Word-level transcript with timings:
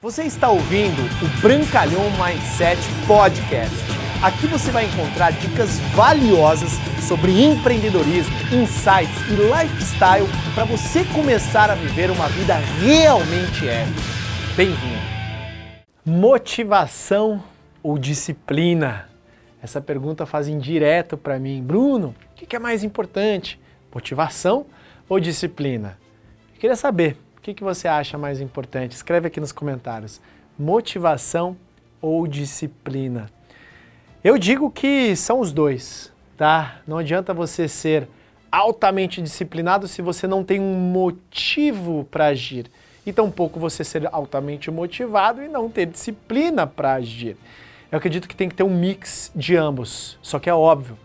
Você 0.00 0.22
está 0.22 0.48
ouvindo 0.48 1.02
o 1.24 1.40
Brancalhão 1.42 2.04
Mindset 2.12 2.80
Podcast. 3.04 3.74
Aqui 4.22 4.46
você 4.46 4.70
vai 4.70 4.84
encontrar 4.84 5.32
dicas 5.32 5.80
valiosas 5.92 6.70
sobre 7.08 7.42
empreendedorismo, 7.42 8.32
insights 8.54 9.18
e 9.28 9.34
lifestyle 9.34 10.28
para 10.54 10.64
você 10.64 11.04
começar 11.06 11.68
a 11.68 11.74
viver 11.74 12.12
uma 12.12 12.28
vida 12.28 12.54
realmente 12.80 13.68
épica. 13.68 14.00
Bem-vindo! 14.56 15.02
Motivação 16.06 17.42
ou 17.82 17.98
disciplina? 17.98 19.08
Essa 19.60 19.80
pergunta 19.80 20.24
fazem 20.24 20.60
direto 20.60 21.16
para 21.16 21.40
mim. 21.40 21.60
Bruno, 21.60 22.14
o 22.40 22.46
que 22.46 22.54
é 22.54 22.60
mais 22.60 22.84
importante? 22.84 23.58
Motivação 23.92 24.64
ou 25.08 25.18
disciplina? 25.18 25.98
Eu 26.54 26.60
queria 26.60 26.76
saber 26.76 27.16
que, 27.48 27.54
que 27.54 27.64
você 27.64 27.88
acha 27.88 28.18
mais 28.18 28.42
importante? 28.42 28.92
Escreve 28.92 29.28
aqui 29.28 29.40
nos 29.40 29.52
comentários. 29.52 30.20
Motivação 30.58 31.56
ou 31.98 32.26
disciplina? 32.26 33.30
Eu 34.22 34.36
digo 34.36 34.70
que 34.70 35.16
são 35.16 35.40
os 35.40 35.50
dois, 35.50 36.12
tá? 36.36 36.82
Não 36.86 36.98
adianta 36.98 37.32
você 37.32 37.66
ser 37.66 38.06
altamente 38.52 39.22
disciplinado 39.22 39.88
se 39.88 40.02
você 40.02 40.26
não 40.26 40.44
tem 40.44 40.60
um 40.60 40.74
motivo 40.74 42.06
para 42.10 42.26
agir. 42.26 42.70
E 43.06 43.14
tampouco 43.14 43.58
você 43.58 43.82
ser 43.82 44.06
altamente 44.12 44.70
motivado 44.70 45.42
e 45.42 45.48
não 45.48 45.70
ter 45.70 45.86
disciplina 45.86 46.66
para 46.66 46.94
agir. 46.94 47.34
Eu 47.90 47.96
acredito 47.96 48.28
que 48.28 48.36
tem 48.36 48.50
que 48.50 48.54
ter 48.54 48.62
um 48.62 48.78
mix 48.78 49.32
de 49.34 49.56
ambos. 49.56 50.18
Só 50.20 50.38
que 50.38 50.50
é 50.50 50.54
óbvio 50.54 50.98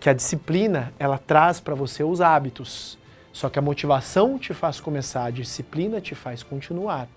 que 0.00 0.08
a 0.08 0.14
disciplina, 0.14 0.94
ela 0.98 1.18
traz 1.18 1.60
para 1.60 1.74
você 1.74 2.02
os 2.02 2.22
hábitos. 2.22 2.96
Só 3.34 3.50
que 3.50 3.58
a 3.58 3.62
motivação 3.62 4.38
te 4.38 4.54
faz 4.54 4.78
começar, 4.78 5.24
a 5.24 5.30
disciplina 5.30 6.00
te 6.00 6.14
faz 6.14 6.44
continuar. 6.44 7.08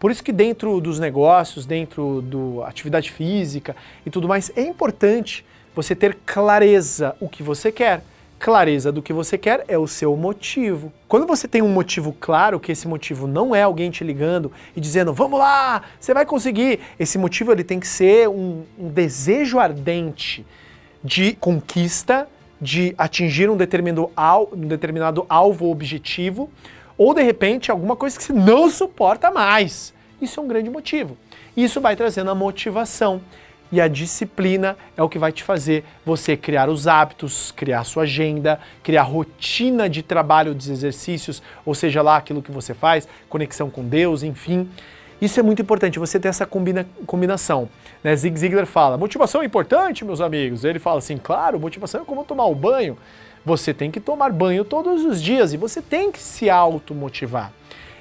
Por 0.00 0.10
isso 0.10 0.24
que 0.24 0.32
dentro 0.32 0.80
dos 0.80 0.98
negócios, 0.98 1.66
dentro 1.66 2.22
da 2.22 2.66
atividade 2.66 3.12
física 3.12 3.76
e 4.06 4.08
tudo 4.08 4.26
mais, 4.26 4.50
é 4.56 4.62
importante 4.62 5.44
você 5.74 5.94
ter 5.94 6.16
clareza 6.24 7.14
o 7.20 7.28
que 7.28 7.42
você 7.42 7.70
quer. 7.70 8.02
Clareza 8.38 8.90
do 8.90 9.02
que 9.02 9.12
você 9.12 9.36
quer 9.36 9.62
é 9.68 9.76
o 9.76 9.86
seu 9.86 10.16
motivo. 10.16 10.90
Quando 11.06 11.26
você 11.26 11.46
tem 11.46 11.60
um 11.60 11.68
motivo 11.68 12.16
claro, 12.18 12.58
que 12.58 12.72
esse 12.72 12.88
motivo 12.88 13.26
não 13.26 13.54
é 13.54 13.62
alguém 13.62 13.90
te 13.90 14.02
ligando 14.02 14.50
e 14.74 14.80
dizendo, 14.80 15.12
vamos 15.12 15.38
lá, 15.38 15.82
você 16.00 16.14
vai 16.14 16.24
conseguir. 16.24 16.80
Esse 16.98 17.18
motivo 17.18 17.52
ele 17.52 17.62
tem 17.62 17.78
que 17.78 17.86
ser 17.86 18.26
um, 18.26 18.64
um 18.78 18.88
desejo 18.88 19.58
ardente 19.58 20.46
de 21.04 21.34
conquista, 21.34 22.26
de 22.60 22.94
atingir 22.98 23.48
um 23.50 23.56
determinado, 23.56 24.10
al, 24.16 24.48
um 24.52 24.66
determinado 24.66 25.24
alvo 25.28 25.70
objetivo, 25.70 26.50
ou 26.96 27.14
de 27.14 27.22
repente 27.22 27.70
alguma 27.70 27.94
coisa 27.94 28.18
que 28.18 28.24
você 28.24 28.32
não 28.32 28.68
suporta 28.68 29.30
mais. 29.30 29.94
Isso 30.20 30.40
é 30.40 30.42
um 30.42 30.48
grande 30.48 30.68
motivo. 30.68 31.16
Isso 31.56 31.80
vai 31.80 31.94
trazendo 31.94 32.30
a 32.30 32.34
motivação. 32.34 33.20
E 33.70 33.80
a 33.80 33.86
disciplina 33.86 34.76
é 34.96 35.02
o 35.02 35.08
que 35.08 35.18
vai 35.18 35.30
te 35.30 35.44
fazer 35.44 35.84
você 36.04 36.36
criar 36.36 36.70
os 36.70 36.86
hábitos, 36.86 37.52
criar 37.52 37.84
sua 37.84 38.04
agenda, 38.04 38.58
criar 38.82 39.02
rotina 39.02 39.88
de 39.90 40.02
trabalho, 40.02 40.54
dos 40.54 40.70
exercícios, 40.70 41.42
ou 41.66 41.74
seja 41.74 42.00
lá 42.00 42.16
aquilo 42.16 42.42
que 42.42 42.50
você 42.50 42.72
faz, 42.72 43.06
conexão 43.28 43.68
com 43.68 43.84
Deus, 43.84 44.22
enfim. 44.22 44.68
Isso 45.20 45.40
é 45.40 45.42
muito 45.42 45.60
importante, 45.60 45.98
você 45.98 46.18
ter 46.20 46.28
essa 46.28 46.46
combina, 46.46 46.86
combinação. 47.06 47.68
Né? 48.04 48.14
Zig 48.14 48.38
Ziglar 48.38 48.66
fala, 48.66 48.96
motivação 48.96 49.42
é 49.42 49.44
importante, 49.44 50.04
meus 50.04 50.20
amigos. 50.20 50.64
Ele 50.64 50.78
fala 50.78 50.98
assim, 50.98 51.16
claro, 51.16 51.58
motivação 51.58 52.02
é 52.02 52.04
como 52.04 52.24
tomar 52.24 52.46
o 52.46 52.54
banho. 52.54 52.96
Você 53.44 53.74
tem 53.74 53.90
que 53.90 53.98
tomar 53.98 54.30
banho 54.30 54.64
todos 54.64 55.04
os 55.04 55.20
dias 55.20 55.52
e 55.52 55.56
você 55.56 55.82
tem 55.82 56.12
que 56.12 56.20
se 56.20 56.48
automotivar. 56.48 57.52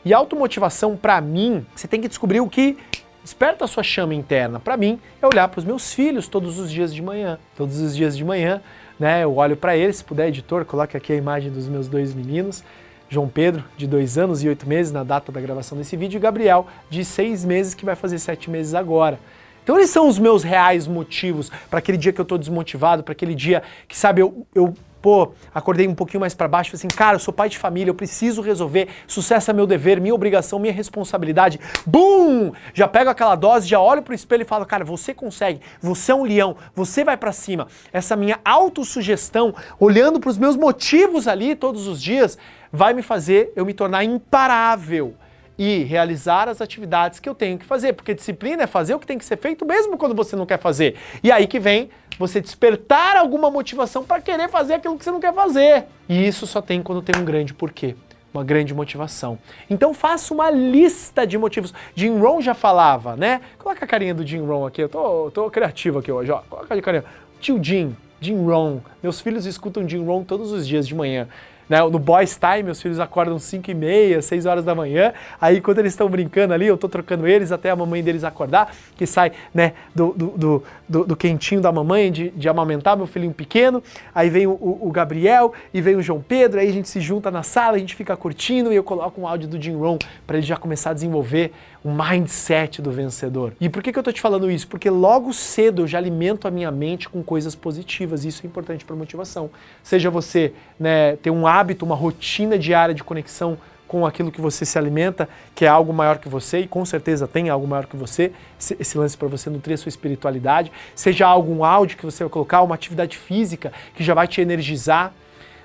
E 0.05 0.13
automotivação, 0.13 0.95
para 0.95 1.19
mim, 1.19 1.65
você 1.75 1.87
tem 1.87 1.99
que 1.99 2.07
descobrir 2.07 2.39
o 2.39 2.47
que 2.47 2.77
desperta 3.23 3.65
a 3.65 3.67
sua 3.67 3.83
chama 3.83 4.13
interna. 4.13 4.59
Para 4.59 4.77
mim, 4.77 4.99
é 5.21 5.27
olhar 5.27 5.47
para 5.47 5.59
os 5.59 5.65
meus 5.65 5.93
filhos 5.93 6.27
todos 6.27 6.59
os 6.59 6.71
dias 6.71 6.93
de 6.93 7.01
manhã. 7.01 7.37
Todos 7.57 7.79
os 7.81 7.95
dias 7.95 8.15
de 8.15 8.23
manhã, 8.23 8.61
né? 8.99 9.23
Eu 9.23 9.35
olho 9.35 9.57
para 9.57 9.75
eles, 9.75 9.97
se 9.97 10.03
puder, 10.03 10.29
editor, 10.29 10.63
coloque 10.65 10.95
aqui 10.95 11.11
a 11.11 11.15
imagem 11.15 11.51
dos 11.51 11.67
meus 11.67 11.87
dois 11.87 12.13
meninos. 12.13 12.63
João 13.09 13.29
Pedro, 13.29 13.63
de 13.77 13.87
dois 13.87 14.17
anos 14.17 14.43
e 14.43 14.49
oito 14.49 14.67
meses 14.67 14.91
na 14.91 15.03
data 15.03 15.31
da 15.31 15.39
gravação 15.39 15.77
desse 15.77 15.95
vídeo, 15.95 16.17
e 16.17 16.19
Gabriel, 16.19 16.67
de 16.89 17.05
seis 17.05 17.45
meses, 17.45 17.73
que 17.73 17.85
vai 17.85 17.95
fazer 17.95 18.19
sete 18.19 18.49
meses 18.49 18.73
agora. 18.73 19.17
Então 19.67 19.75
eles 19.75 19.89
são 19.89 20.07
os 20.07 20.17
meus 20.17 20.43
reais 20.43 20.87
motivos 20.87 21.51
para 21.69 21.79
aquele 21.79 21.97
dia 21.97 22.13
que 22.13 22.21
eu 22.21 22.23
estou 22.23 22.37
desmotivado, 22.37 23.03
para 23.03 23.11
aquele 23.11 23.35
dia 23.35 23.61
que, 23.85 23.97
sabe, 23.97 24.21
eu, 24.21 24.47
eu 24.55 24.73
pô, 25.01 25.33
acordei 25.53 25.85
um 25.85 25.93
pouquinho 25.93 26.21
mais 26.21 26.33
para 26.33 26.47
baixo, 26.47 26.71
falei 26.71 26.87
assim, 26.87 26.97
cara, 26.97 27.15
eu 27.15 27.19
sou 27.19 27.33
pai 27.33 27.49
de 27.49 27.57
família, 27.57 27.89
eu 27.89 27.93
preciso 27.93 28.41
resolver, 28.41 28.87
sucesso 29.05 29.51
é 29.51 29.53
meu 29.53 29.67
dever, 29.67 29.99
minha 29.99 30.15
obrigação, 30.15 30.57
minha 30.57 30.71
responsabilidade. 30.71 31.59
Bum! 31.85 32.53
Já 32.73 32.87
pego 32.87 33.09
aquela 33.09 33.35
dose, 33.35 33.67
já 33.67 33.77
olho 33.77 34.01
pro 34.01 34.13
espelho 34.13 34.43
e 34.43 34.45
falo, 34.45 34.65
cara, 34.65 34.85
você 34.85 35.13
consegue, 35.13 35.59
você 35.81 36.13
é 36.13 36.15
um 36.15 36.23
leão, 36.23 36.55
você 36.73 37.03
vai 37.03 37.17
para 37.17 37.33
cima. 37.33 37.67
Essa 37.91 38.15
minha 38.15 38.39
autossugestão, 38.45 39.53
olhando 39.77 40.17
para 40.17 40.29
os 40.29 40.37
meus 40.37 40.55
motivos 40.55 41.27
ali 41.27 41.57
todos 41.57 41.87
os 41.87 42.01
dias, 42.01 42.37
vai 42.71 42.93
me 42.93 43.01
fazer 43.01 43.51
eu 43.53 43.65
me 43.65 43.73
tornar 43.73 44.05
imparável 44.05 45.13
e 45.57 45.83
realizar 45.83 46.47
as 46.47 46.61
atividades 46.61 47.19
que 47.19 47.27
eu 47.27 47.33
tenho 47.33 47.57
que 47.57 47.65
fazer, 47.65 47.93
porque 47.93 48.13
disciplina 48.13 48.63
é 48.63 48.67
fazer 48.67 48.93
o 48.93 48.99
que 48.99 49.07
tem 49.07 49.17
que 49.17 49.25
ser 49.25 49.37
feito 49.37 49.65
mesmo 49.65 49.97
quando 49.97 50.13
você 50.13 50.35
não 50.35 50.45
quer 50.45 50.59
fazer. 50.59 50.95
E 51.23 51.31
aí 51.31 51.47
que 51.47 51.59
vem 51.59 51.89
você 52.19 52.39
despertar 52.39 53.17
alguma 53.17 53.49
motivação 53.49 54.03
para 54.03 54.21
querer 54.21 54.49
fazer 54.49 54.75
aquilo 54.75 54.97
que 54.97 55.03
você 55.03 55.11
não 55.11 55.19
quer 55.19 55.33
fazer. 55.33 55.85
E 56.07 56.27
isso 56.27 56.45
só 56.45 56.61
tem 56.61 56.81
quando 56.81 57.01
tem 57.01 57.19
um 57.19 57.25
grande 57.25 57.53
porquê, 57.53 57.95
uma 58.33 58.43
grande 58.43 58.73
motivação. 58.73 59.37
Então 59.69 59.93
faça 59.93 60.33
uma 60.33 60.49
lista 60.49 61.25
de 61.25 61.37
motivos. 61.37 61.73
Jim 61.95 62.17
Rohn 62.19 62.41
já 62.41 62.53
falava, 62.53 63.15
né? 63.15 63.41
Coloca 63.57 63.83
a 63.83 63.87
carinha 63.87 64.13
do 64.13 64.25
Jim 64.25 64.41
Rohn 64.41 64.65
aqui, 64.65 64.81
eu 64.81 64.89
tô, 64.89 65.31
tô 65.31 65.49
criativo 65.49 65.99
aqui 65.99 66.11
hoje, 66.11 66.31
ó. 66.31 66.41
Coloca 66.49 66.73
a 66.73 66.81
carinha. 66.81 67.05
Tio 67.39 67.63
Jim, 67.63 67.95
Jim 68.19 68.43
Rohn. 68.45 68.79
Meus 69.01 69.21
filhos 69.21 69.45
escutam 69.45 69.87
Jim 69.87 70.03
Rohn 70.03 70.23
todos 70.23 70.51
os 70.51 70.67
dias 70.67 70.87
de 70.87 70.95
manhã. 70.95 71.27
Né? 71.69 71.81
No 71.81 71.99
Boys 71.99 72.37
Time, 72.37 72.63
meus 72.63 72.81
filhos 72.81 72.99
acordam 72.99 73.37
5 73.37 73.69
e 73.69 73.73
meia, 73.73 74.21
6 74.21 74.45
horas 74.45 74.65
da 74.65 74.73
manhã. 74.73 75.13
Aí, 75.39 75.61
quando 75.61 75.79
eles 75.79 75.93
estão 75.93 76.09
brincando 76.09 76.53
ali, 76.53 76.67
eu 76.67 76.75
estou 76.75 76.89
trocando 76.89 77.27
eles 77.27 77.51
até 77.51 77.69
a 77.69 77.75
mamãe 77.75 78.03
deles 78.03 78.23
acordar, 78.23 78.73
que 78.95 79.05
sai 79.05 79.31
né, 79.53 79.73
do, 79.93 80.13
do, 80.13 80.63
do, 80.87 81.05
do 81.05 81.15
quentinho 81.15 81.61
da 81.61 81.71
mamãe 81.71 82.11
de, 82.11 82.29
de, 82.29 82.47
amamentar 82.47 82.95
meu 82.95 83.07
filhinho 83.07 83.33
pequeno. 83.33 83.83
Aí 84.13 84.29
vem 84.29 84.47
o, 84.47 84.79
o, 84.81 84.91
Gabriel 84.91 85.53
e 85.73 85.81
vem 85.81 85.95
o 85.95 86.01
João 86.01 86.23
Pedro. 86.25 86.59
Aí 86.59 86.69
a 86.69 86.73
gente 86.73 86.89
se 86.89 87.01
junta 87.01 87.29
na 87.29 87.43
sala, 87.43 87.75
a 87.75 87.79
gente 87.79 87.95
fica 87.95 88.15
curtindo 88.15 88.71
e 88.71 88.75
eu 88.75 88.83
coloco 88.83 89.21
um 89.21 89.27
áudio 89.27 89.47
do 89.47 89.61
Jim 89.61 89.75
Rohn 89.75 89.97
para 90.25 90.37
ele 90.37 90.45
já 90.45 90.57
começar 90.57 90.91
a 90.91 90.93
desenvolver 90.93 91.51
o 91.83 91.89
mindset 91.89 92.81
do 92.81 92.91
vencedor. 92.91 93.53
E 93.61 93.69
por 93.69 93.81
que, 93.81 93.91
que 93.91 93.97
eu 93.97 94.01
estou 94.01 94.13
te 94.13 94.19
falando 94.19 94.51
isso? 94.51 94.67
Porque 94.67 94.89
logo 94.89 95.31
cedo 95.33 95.83
eu 95.83 95.87
já 95.87 95.97
alimento 95.97 96.47
a 96.47 96.51
minha 96.51 96.71
mente 96.71 97.07
com 97.07 97.23
coisas 97.23 97.55
positivas. 97.55 98.25
E 98.25 98.27
isso 98.27 98.45
é 98.45 98.47
importante 98.47 98.83
para 98.83 98.95
motivação. 98.95 99.49
Seja 99.81 100.09
você 100.09 100.53
né, 100.79 101.15
ter 101.17 101.29
um 101.29 101.47
hábito, 101.47 101.56
uma 101.81 101.95
rotina 101.95 102.57
diária 102.57 102.93
de 102.93 103.03
conexão 103.03 103.57
com 103.87 104.05
aquilo 104.05 104.31
que 104.31 104.41
você 104.41 104.65
se 104.65 104.77
alimenta, 104.77 105.29
que 105.55 105.65
é 105.65 105.67
algo 105.67 105.93
maior 105.93 106.17
que 106.17 106.27
você, 106.27 106.59
e 106.59 106.67
com 106.67 106.85
certeza 106.85 107.27
tem 107.27 107.49
algo 107.49 107.65
maior 107.65 107.85
que 107.85 107.95
você, 107.95 108.31
esse 108.79 108.97
lance 108.97 109.17
para 109.17 109.27
você 109.27 109.49
nutrir 109.49 109.75
a 109.75 109.77
sua 109.77 109.89
espiritualidade, 109.89 110.71
seja 110.93 111.25
algum 111.25 111.63
áudio 111.63 111.97
que 111.97 112.05
você 112.05 112.23
vai 112.23 112.29
colocar, 112.29 112.61
uma 112.61 112.75
atividade 112.75 113.17
física 113.17 113.71
que 113.95 114.03
já 114.03 114.13
vai 114.13 114.27
te 114.27 114.41
energizar, 114.41 115.13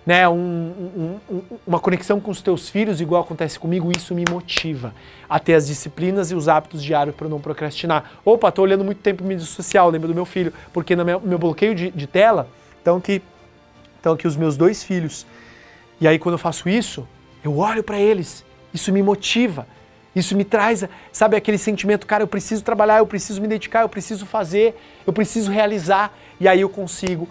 né, 0.05 0.29
um, 0.29 1.19
um, 1.31 1.43
uma 1.65 1.79
conexão 1.79 2.21
com 2.21 2.31
os 2.31 2.43
teus 2.43 2.69
filhos, 2.69 3.01
igual 3.01 3.23
acontece 3.23 3.59
comigo, 3.59 3.93
isso 3.97 4.15
me 4.15 4.25
motiva 4.29 4.93
a 5.29 5.39
ter 5.39 5.55
as 5.55 5.69
disciplinas 5.69 6.33
e 6.33 6.35
os 6.35 6.49
hábitos 6.49 6.83
diários 6.83 7.15
para 7.15 7.29
não 7.29 7.41
procrastinar. 7.41 8.11
Opa, 8.25 8.49
estou 8.49 8.65
olhando 8.65 8.85
muito 8.85 9.01
tempo 9.01 9.23
mídia 9.23 9.47
social, 9.47 9.89
lembro 9.91 10.09
do 10.09 10.15
meu 10.15 10.25
filho, 10.25 10.53
porque 10.73 10.97
no 10.97 11.05
meu, 11.05 11.21
meu 11.21 11.39
bloqueio 11.39 11.73
de, 11.73 11.91
de 11.93 12.07
tela, 12.09 12.49
então 12.81 13.01
que, 13.01 13.23
então 14.01 14.17
que 14.17 14.27
os 14.27 14.37
meus 14.37 14.57
dois 14.57 14.83
filhos 14.83 15.25
e 16.03 16.09
aí 16.09 16.19
quando 16.19 16.35
eu 16.35 16.39
faço 16.39 16.69
isso, 16.69 17.09
eu 17.45 17.59
olho 17.59 17.81
para 17.81 17.97
eles, 17.97 18.45
isso 18.75 18.93
me 18.93 19.01
motiva, 19.01 19.69
isso 20.17 20.37
me 20.37 20.43
traz, 20.45 20.85
sabe, 21.13 21.37
aquele 21.37 21.57
sentimento, 21.57 22.09
cara, 22.09 22.25
eu 22.25 22.27
preciso 22.27 22.65
trabalhar, 22.65 22.99
eu 22.99 23.07
preciso 23.07 23.41
me 23.41 23.47
dedicar, 23.47 23.83
eu 23.83 23.89
preciso 23.89 24.27
fazer, 24.27 24.77
eu 25.07 25.13
preciso 25.13 25.51
realizar. 25.53 26.13
E 26.41 26.49
aí 26.49 26.61
eu 26.61 26.69
consigo, 26.69 27.29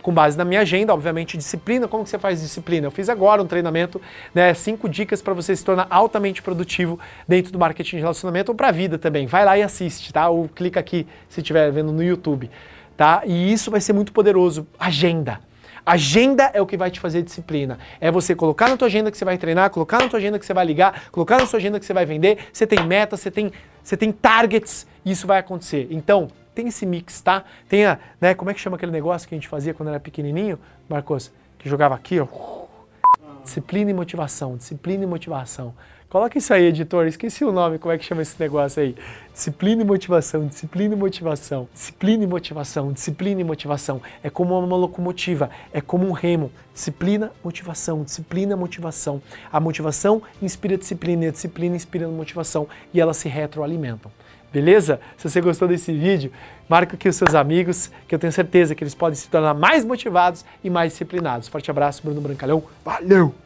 com 0.00 0.12
base 0.14 0.36
na 0.38 0.44
minha 0.44 0.62
agenda, 0.62 0.94
obviamente, 0.94 1.36
disciplina. 1.36 1.86
Como 1.86 2.04
que 2.04 2.08
você 2.08 2.18
faz 2.18 2.40
disciplina? 2.40 2.86
Eu 2.86 2.90
fiz 2.90 3.10
agora 3.10 3.42
um 3.42 3.46
treinamento, 3.46 4.00
né? 4.34 4.54
Cinco 4.54 4.88
dicas 4.88 5.20
para 5.20 5.34
você 5.34 5.54
se 5.54 5.62
tornar 5.62 5.86
altamente 5.90 6.40
produtivo 6.40 6.98
dentro 7.28 7.52
do 7.52 7.58
marketing 7.58 7.96
de 7.96 8.02
relacionamento 8.02 8.50
ou 8.50 8.56
para 8.56 8.68
a 8.68 8.72
vida 8.72 8.96
também. 8.96 9.26
Vai 9.26 9.44
lá 9.44 9.58
e 9.58 9.62
assiste, 9.62 10.10
tá? 10.10 10.30
Ou 10.30 10.48
clica 10.48 10.80
aqui 10.80 11.06
se 11.28 11.40
estiver 11.40 11.70
vendo 11.70 11.92
no 11.92 12.02
YouTube, 12.02 12.50
tá? 12.96 13.22
E 13.26 13.52
isso 13.52 13.70
vai 13.70 13.82
ser 13.82 13.92
muito 13.92 14.10
poderoso. 14.10 14.66
Agenda. 14.78 15.45
Agenda 15.86 16.50
é 16.52 16.60
o 16.60 16.66
que 16.66 16.76
vai 16.76 16.90
te 16.90 16.98
fazer 16.98 17.22
disciplina. 17.22 17.78
É 18.00 18.10
você 18.10 18.34
colocar 18.34 18.68
na 18.68 18.76
tua 18.76 18.88
agenda 18.88 19.08
que 19.08 19.16
você 19.16 19.24
vai 19.24 19.38
treinar, 19.38 19.70
colocar 19.70 20.00
na 20.02 20.08
tua 20.08 20.18
agenda 20.18 20.36
que 20.36 20.44
você 20.44 20.52
vai 20.52 20.66
ligar, 20.66 21.04
colocar 21.12 21.38
na 21.38 21.46
sua 21.46 21.58
agenda 21.60 21.78
que 21.78 21.86
você 21.86 21.94
vai 21.94 22.04
vender. 22.04 22.38
Você 22.52 22.66
tem 22.66 22.84
metas, 22.84 23.20
você 23.20 23.30
tem, 23.30 23.52
você 23.84 23.96
tem 23.96 24.10
targets 24.10 24.84
e 25.04 25.12
isso 25.12 25.28
vai 25.28 25.38
acontecer. 25.38 25.86
Então, 25.88 26.26
tem 26.56 26.66
esse 26.66 26.84
mix, 26.84 27.20
tá? 27.20 27.44
Tem 27.68 27.86
a, 27.86 28.00
né, 28.20 28.34
como 28.34 28.50
é 28.50 28.54
que 28.54 28.58
chama 28.58 28.76
aquele 28.76 28.90
negócio 28.90 29.28
que 29.28 29.34
a 29.36 29.38
gente 29.38 29.46
fazia 29.46 29.72
quando 29.72 29.90
era 29.90 30.00
pequenininho, 30.00 30.58
Marcos? 30.88 31.30
Que 31.56 31.68
jogava 31.68 31.94
aqui, 31.94 32.18
ó. 32.18 32.65
Disciplina 33.46 33.92
e 33.92 33.94
motivação, 33.94 34.56
disciplina 34.56 35.04
e 35.04 35.06
motivação. 35.06 35.72
Coloca 36.08 36.36
isso 36.36 36.52
aí, 36.52 36.64
editor. 36.64 37.06
Esqueci 37.06 37.44
o 37.44 37.52
nome, 37.52 37.78
como 37.78 37.92
é 37.92 37.96
que 37.96 38.04
chama 38.04 38.20
esse 38.20 38.34
negócio 38.40 38.82
aí? 38.82 38.96
Disciplina 39.32 39.82
e 39.82 39.84
motivação, 39.84 40.48
disciplina 40.48 40.94
e 40.94 40.98
motivação, 40.98 41.68
disciplina 41.72 42.24
e 42.24 42.26
motivação, 42.26 42.92
disciplina 42.92 43.40
e 43.40 43.44
motivação. 43.44 44.02
É 44.20 44.28
como 44.28 44.58
uma 44.58 44.76
locomotiva, 44.76 45.48
é 45.72 45.80
como 45.80 46.08
um 46.08 46.10
remo. 46.10 46.50
Disciplina, 46.74 47.30
motivação, 47.44 48.02
disciplina, 48.02 48.56
motivação. 48.56 49.22
A 49.52 49.60
motivação 49.60 50.20
inspira 50.42 50.76
disciplina 50.76 51.26
e 51.26 51.28
a 51.28 51.30
disciplina 51.30 51.76
inspira 51.76 52.06
a 52.06 52.08
motivação 52.08 52.66
e 52.92 53.00
elas 53.00 53.16
se 53.16 53.28
retroalimentam. 53.28 54.10
Beleza? 54.56 54.98
Se 55.18 55.28
você 55.28 55.38
gostou 55.42 55.68
desse 55.68 55.92
vídeo, 55.92 56.32
marca 56.66 56.96
aqui 56.96 57.06
os 57.06 57.16
seus 57.16 57.34
amigos, 57.34 57.90
que 58.08 58.14
eu 58.14 58.18
tenho 58.18 58.32
certeza 58.32 58.74
que 58.74 58.82
eles 58.82 58.94
podem 58.94 59.14
se 59.14 59.28
tornar 59.28 59.52
mais 59.52 59.84
motivados 59.84 60.46
e 60.64 60.70
mais 60.70 60.92
disciplinados. 60.92 61.46
Forte 61.46 61.70
abraço, 61.70 62.00
Bruno 62.02 62.22
Brancalhão. 62.22 62.62
Valeu! 62.82 63.45